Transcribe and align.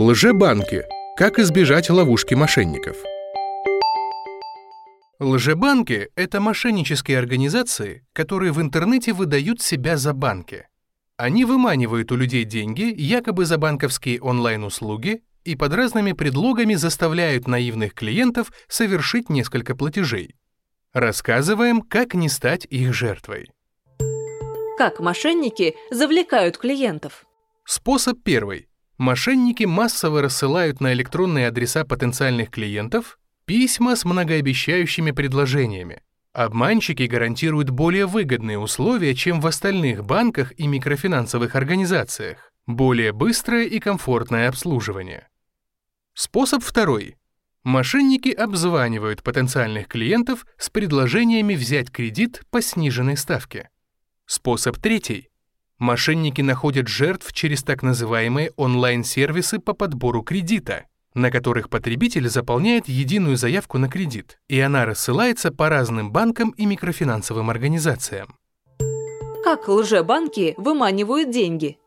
Лжебанки. 0.00 0.84
Как 1.16 1.40
избежать 1.40 1.90
ловушки 1.90 2.34
мошенников? 2.34 2.96
Лжебанки– 5.18 6.10
это 6.14 6.40
мошеннические 6.40 7.18
организации, 7.18 8.06
которые 8.12 8.52
в 8.52 8.62
интернете 8.62 9.12
выдают 9.12 9.60
себя 9.60 9.96
за 9.96 10.12
банки. 10.12 10.68
Они 11.16 11.44
выманивают 11.44 12.12
у 12.12 12.16
людей 12.16 12.44
деньги, 12.44 12.94
якобы 12.96 13.44
за 13.44 13.58
банковские 13.58 14.20
онлайн-услуги, 14.20 15.24
и 15.42 15.56
под 15.56 15.74
разными 15.74 16.12
предлогами 16.12 16.74
заставляют 16.74 17.48
наивных 17.48 17.92
клиентов 17.92 18.52
совершить 18.68 19.28
несколько 19.28 19.74
платежей. 19.74 20.36
Рассказываем, 20.92 21.82
как 21.82 22.14
не 22.14 22.28
стать 22.28 22.68
их 22.70 22.94
жертвой. 22.94 23.50
Как 24.78 25.00
мошенники 25.00 25.74
завлекают 25.90 26.56
клиентов? 26.56 27.26
Способ 27.64 28.22
первый. 28.22 28.67
Мошенники 28.98 29.62
массово 29.62 30.22
рассылают 30.22 30.80
на 30.80 30.92
электронные 30.92 31.46
адреса 31.46 31.84
потенциальных 31.84 32.50
клиентов 32.50 33.18
письма 33.44 33.94
с 33.94 34.04
многообещающими 34.04 35.12
предложениями. 35.12 36.02
Обманщики 36.32 37.04
гарантируют 37.04 37.70
более 37.70 38.06
выгодные 38.06 38.58
условия, 38.58 39.14
чем 39.14 39.40
в 39.40 39.46
остальных 39.46 40.04
банках 40.04 40.52
и 40.58 40.66
микрофинансовых 40.66 41.54
организациях, 41.54 42.52
более 42.66 43.12
быстрое 43.12 43.64
и 43.64 43.78
комфортное 43.78 44.48
обслуживание. 44.48 45.28
Способ 46.14 46.62
второй. 46.62 47.16
Мошенники 47.62 48.30
обзванивают 48.30 49.22
потенциальных 49.22 49.88
клиентов 49.88 50.44
с 50.58 50.70
предложениями 50.70 51.54
взять 51.54 51.90
кредит 51.90 52.42
по 52.50 52.60
сниженной 52.60 53.16
ставке. 53.16 53.70
Способ 54.26 54.76
третий. 54.78 55.28
Мошенники 55.78 56.40
находят 56.40 56.88
жертв 56.88 57.32
через 57.32 57.62
так 57.62 57.82
называемые 57.82 58.50
онлайн-сервисы 58.56 59.60
по 59.60 59.74
подбору 59.74 60.22
кредита, 60.22 60.86
на 61.14 61.30
которых 61.30 61.70
потребитель 61.70 62.28
заполняет 62.28 62.88
единую 62.88 63.36
заявку 63.36 63.78
на 63.78 63.88
кредит, 63.88 64.40
и 64.48 64.58
она 64.58 64.84
рассылается 64.84 65.52
по 65.52 65.68
разным 65.68 66.10
банкам 66.10 66.50
и 66.50 66.66
микрофинансовым 66.66 67.48
организациям. 67.50 68.36
Как 69.44 69.68
лжебанки 69.68 70.54
выманивают 70.56 71.30
деньги? 71.30 71.78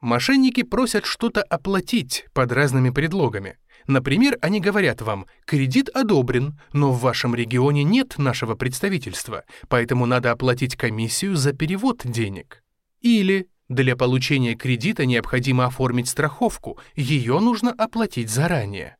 Мошенники 0.00 0.62
просят 0.62 1.06
что-то 1.06 1.42
оплатить 1.42 2.26
под 2.34 2.52
разными 2.52 2.90
предлогами. 2.90 3.56
Например, 3.86 4.36
они 4.42 4.60
говорят 4.60 5.00
вам, 5.00 5.26
кредит 5.46 5.88
одобрен, 5.88 6.60
но 6.72 6.92
в 6.92 7.00
вашем 7.00 7.34
регионе 7.34 7.82
нет 7.82 8.18
нашего 8.18 8.54
представительства, 8.54 9.44
поэтому 9.68 10.04
надо 10.04 10.30
оплатить 10.30 10.76
комиссию 10.76 11.34
за 11.34 11.54
перевод 11.54 12.02
денег. 12.04 12.62
Или 13.00 13.48
для 13.68 13.96
получения 13.96 14.54
кредита 14.54 15.06
необходимо 15.06 15.66
оформить 15.66 16.08
страховку, 16.08 16.78
ее 16.96 17.38
нужно 17.38 17.70
оплатить 17.70 18.30
заранее. 18.30 18.96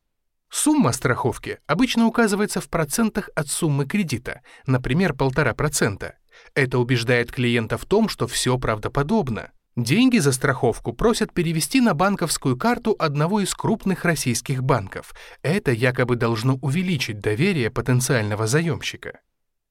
Сумма 0.51 0.93
страховки 0.93 1.59
обычно 1.67 2.07
указывается 2.07 2.61
в 2.61 2.69
процентах 2.69 3.29
от 3.35 3.49
суммы 3.49 3.87
кредита, 3.87 4.41
например, 4.67 5.13
1,5%. 5.13 6.13
Это 6.55 6.79
убеждает 6.79 7.33
клиента 7.33 7.77
в 7.77 7.85
том, 7.85 8.09
что 8.09 8.27
все 8.27 8.59
правдоподобно. 8.59 9.51
Деньги 9.77 10.19
за 10.19 10.33
страховку 10.33 10.93
просят 10.93 11.33
перевести 11.33 11.81
на 11.81 11.95
банковскую 11.95 12.57
карту 12.57 12.97
одного 12.99 13.41
из 13.41 13.55
крупных 13.55 14.05
российских 14.05 14.63
банков. 14.63 15.15
Это 15.43 15.71
якобы 15.71 16.17
должно 16.17 16.57
увеличить 16.57 17.21
доверие 17.21 17.71
потенциального 17.71 18.47
заемщика. 18.47 19.21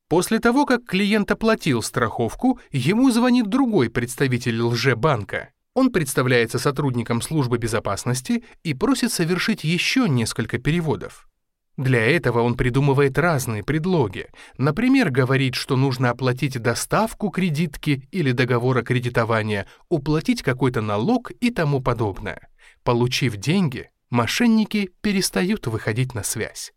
После 0.10 0.40
того, 0.40 0.66
как 0.66 0.86
клиент 0.86 1.30
оплатил 1.32 1.82
страховку, 1.82 2.60
ему 2.72 3.12
звонит 3.12 3.48
другой 3.48 3.90
представитель 3.90 4.62
лжебанка. 4.62 5.50
Он 5.74 5.92
представляется 5.92 6.60
сотрудником 6.60 7.22
службы 7.22 7.58
безопасности 7.58 8.44
и 8.64 8.74
просит 8.74 9.12
совершить 9.12 9.64
еще 9.64 10.08
несколько 10.08 10.58
переводов. 10.58 11.28
Для 11.76 12.04
этого 12.04 12.42
он 12.42 12.56
придумывает 12.56 13.20
разные 13.20 13.64
предлоги. 13.64 14.28
Например, 14.58 15.12
говорит, 15.12 15.54
что 15.54 15.76
нужно 15.76 16.10
оплатить 16.10 16.60
доставку 16.60 17.30
кредитки 17.30 18.08
или 18.12 18.32
договора 18.32 18.82
кредитования, 18.82 19.68
уплатить 19.88 20.42
какой-то 20.42 20.82
налог 20.82 21.30
и 21.40 21.52
тому 21.52 21.82
подобное. 21.82 22.50
Получив 22.84 23.36
деньги, 23.36 23.92
мошенники 24.10 24.90
перестают 25.02 25.68
выходить 25.68 26.16
на 26.16 26.24
связь. 26.24 26.74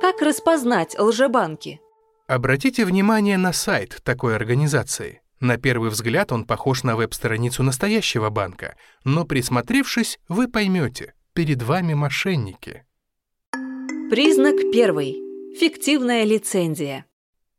Как 0.00 0.22
распознать 0.22 0.96
лжебанки? 0.96 1.80
Обратите 2.28 2.84
внимание 2.84 3.38
на 3.38 3.54
сайт 3.54 4.00
такой 4.04 4.36
организации. 4.36 5.22
На 5.40 5.56
первый 5.56 5.88
взгляд 5.88 6.30
он 6.30 6.44
похож 6.44 6.82
на 6.82 6.94
веб-страницу 6.94 7.62
настоящего 7.62 8.28
банка, 8.28 8.76
но 9.02 9.24
присмотревшись, 9.24 10.18
вы 10.28 10.46
поймете, 10.46 11.14
перед 11.32 11.62
вами 11.62 11.94
мошенники. 11.94 12.84
Признак 14.10 14.56
первый. 14.70 15.16
Фиктивная 15.58 16.24
лицензия. 16.24 17.06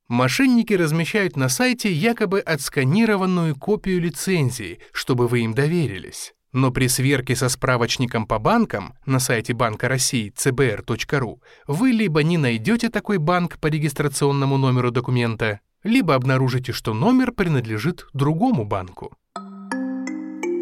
Мошенники 0.08 0.74
размещают 0.74 1.36
на 1.36 1.50
сайте 1.50 1.92
якобы 1.92 2.40
отсканированную 2.40 3.56
копию 3.56 4.00
лицензии, 4.00 4.82
чтобы 4.92 5.28
вы 5.28 5.40
им 5.40 5.56
доверились. 5.56 6.36
Но 6.52 6.72
при 6.72 6.88
сверке 6.88 7.36
со 7.36 7.48
справочником 7.48 8.26
по 8.26 8.40
банкам 8.40 8.96
на 9.06 9.20
сайте 9.20 9.54
Банка 9.54 9.88
России 9.88 10.34
cbr.ru 10.36 11.40
вы 11.68 11.92
либо 11.92 12.24
не 12.24 12.38
найдете 12.38 12.90
такой 12.90 13.18
банк 13.18 13.60
по 13.60 13.68
регистрационному 13.68 14.58
номеру 14.58 14.90
документа, 14.90 15.60
либо 15.84 16.16
обнаружите, 16.16 16.72
что 16.72 16.94
номер 16.94 17.32
принадлежит 17.32 18.08
другому 18.14 18.66
банку. 18.66 19.16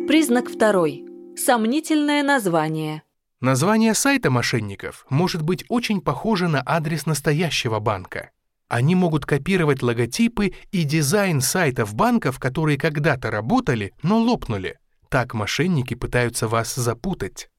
Признак 0.07 0.49
второй. 0.49 1.05
Сомнительное 1.37 2.23
название. 2.23 3.03
Название 3.39 3.93
сайта 3.93 4.29
мошенников 4.29 5.05
может 5.09 5.41
быть 5.41 5.63
очень 5.69 6.01
похоже 6.01 6.47
на 6.47 6.63
адрес 6.65 7.05
настоящего 7.05 7.79
банка. 7.79 8.31
Они 8.67 8.95
могут 8.95 9.25
копировать 9.25 9.81
логотипы 9.81 10.53
и 10.71 10.83
дизайн 10.83 11.39
сайтов 11.39 11.93
банков, 11.93 12.39
которые 12.39 12.77
когда-то 12.77 13.31
работали, 13.31 13.93
но 14.03 14.17
лопнули. 14.19 14.79
Так 15.09 15.33
мошенники 15.33 15.93
пытаются 15.93 16.47
вас 16.47 16.75
запутать. 16.75 17.49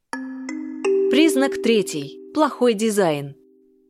Признак 1.11 1.63
третий. 1.63 2.19
Плохой 2.35 2.75
дизайн. 2.75 3.35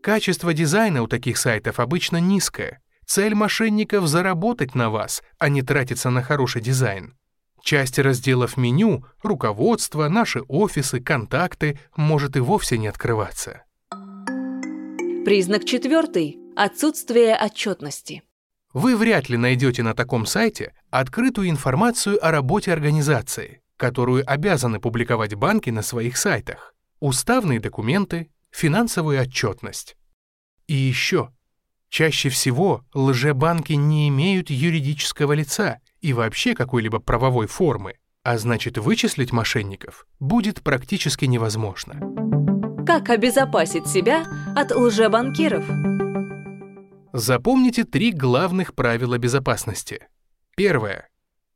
Качество 0.00 0.54
дизайна 0.54 1.02
у 1.02 1.08
таких 1.08 1.36
сайтов 1.36 1.80
обычно 1.80 2.19
низкое. 2.19 2.80
Цель 3.04 3.34
мошенников– 3.34 4.06
заработать 4.06 4.74
на 4.74 4.91
вас, 4.91 5.22
а 5.38 5.48
не 5.48 5.62
тратиться 5.62 6.10
на 6.10 6.22
хороший 6.22 6.62
дизайн. 6.62 7.16
Часть 7.62 7.98
разделов 7.98 8.56
меню, 8.56 9.04
руководство, 9.22 10.08
наши 10.08 10.40
офисы, 10.46 11.00
контакты 11.00 11.78
может 11.96 12.36
и 12.36 12.40
вовсе 12.40 12.78
не 12.78 12.86
открываться. 12.86 13.64
Признак 15.25 15.64
четвертый. 15.64 16.38
Отсутствие 16.56 17.36
отчетности. 17.36 18.22
Вы 18.78 18.97
вряд 18.97 19.28
ли 19.28 19.37
найдете 19.37 19.83
на 19.83 19.93
таком 19.93 20.25
сайте 20.25 20.72
открытую 20.91 21.50
информацию 21.50 22.25
о 22.25 22.31
работе 22.31 22.72
организации, 22.72 23.61
которую 23.77 24.22
обязаны 24.25 24.78
публиковать 24.78 25.34
банки 25.34 25.71
на 25.71 25.83
своих 25.83 26.16
сайтах, 26.16 26.77
уставные 27.00 27.59
документы, 27.59 28.31
финансовую 28.53 29.21
отчетность. 29.21 29.97
И 30.69 30.75
еще, 30.77 31.33
чаще 31.88 32.28
всего 32.28 32.84
лжебанки 32.94 33.72
не 33.72 34.09
имеют 34.11 34.49
юридического 34.49 35.33
лица 35.33 35.81
и 36.00 36.12
вообще 36.12 36.55
какой-либо 36.55 37.00
правовой 37.00 37.49
формы, 37.49 37.94
а 38.22 38.38
значит 38.38 38.78
вычислить 38.78 39.33
мошенников 39.33 40.06
будет 40.21 40.62
практически 40.62 41.25
невозможно. 41.25 41.97
Как 42.87 43.11
обезопасить 43.11 43.88
себя 43.88 44.25
от 44.55 44.71
лжебанкиров? 44.71 45.65
Запомните 47.12 47.84
три 47.84 48.12
главных 48.12 48.74
правила 48.74 49.16
безопасности. 49.16 50.08
Первое. 50.56 51.08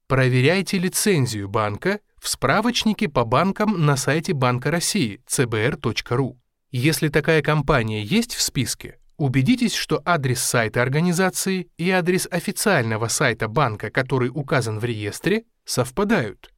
Проверяйте 0.06 0.78
лицензию 0.78 1.48
банка 1.48 2.00
в 2.18 2.28
справочнике 2.28 3.08
по 3.08 3.24
банкам 3.24 3.84
на 3.84 3.96
сайте 3.96 4.32
Банка 4.32 4.70
России 4.70 5.20
cbr.ru. 5.26 6.36
Если 6.70 7.08
такая 7.08 7.42
компания 7.42 8.02
есть 8.02 8.34
в 8.34 8.40
списке, 8.40 8.98
убедитесь, 9.18 9.74
что 9.74 10.00
адрес 10.04 10.40
сайта 10.40 10.80
организации 10.80 11.68
и 11.76 11.90
адрес 11.90 12.26
официального 12.30 13.08
сайта 13.08 13.48
банка, 13.48 13.90
который 13.90 14.30
указан 14.32 14.78
в 14.78 14.84
реестре, 14.84 15.44
совпадают. 15.64 16.50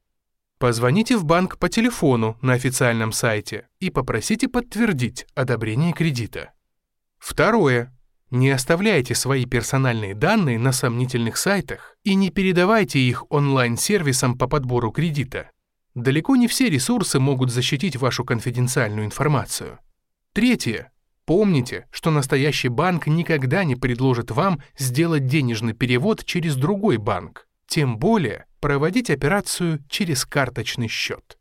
Позвоните 0.57 1.17
в 1.17 1.25
банк 1.25 1.57
по 1.57 1.67
телефону 1.67 2.37
на 2.41 2.53
официальном 2.53 3.11
сайте 3.11 3.67
и 3.79 3.89
попросите 3.89 4.47
подтвердить 4.47 5.25
одобрение 5.35 5.91
кредита. 5.91 6.53
Второе. 7.17 7.94
Не 8.35 8.49
оставляйте 8.49 9.15
свои 9.15 9.45
персональные 9.45 10.13
данные 10.13 10.59
на 10.59 10.73
сомнительных 10.73 11.37
сайтах 11.37 11.95
и 12.03 12.15
не 12.15 12.31
передавайте 12.31 12.99
их 12.99 13.23
онлайн-сервисам 13.31 14.37
по 14.37 14.47
подбору 14.47 14.91
кредита. 14.91 15.51
Далеко 15.93 16.35
не 16.35 16.49
все 16.49 16.69
ресурсы 16.69 17.17
могут 17.21 17.49
защитить 17.49 17.95
вашу 17.95 18.25
конфиденциальную 18.25 19.05
информацию. 19.05 19.79
Третье. 20.33 20.91
Помните, 21.23 21.87
что 21.91 22.11
настоящий 22.11 22.67
банк 22.67 23.07
никогда 23.07 23.63
не 23.63 23.77
предложит 23.77 24.31
вам 24.31 24.61
сделать 24.77 25.27
денежный 25.27 25.71
перевод 25.71 26.25
через 26.25 26.57
другой 26.57 26.97
банк, 26.97 27.47
тем 27.67 27.97
более 27.97 28.47
проводить 28.59 29.09
операцию 29.09 29.79
через 29.87 30.25
карточный 30.25 30.89
счет. 30.89 31.37